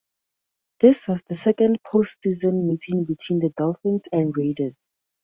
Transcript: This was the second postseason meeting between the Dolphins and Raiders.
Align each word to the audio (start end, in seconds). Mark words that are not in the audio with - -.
This 0.79 1.07
was 1.07 1.21
the 1.29 1.35
second 1.35 1.77
postseason 1.85 2.65
meeting 2.65 3.05
between 3.05 3.37
the 3.37 3.51
Dolphins 3.55 4.01
and 4.11 4.35
Raiders. 4.35 4.79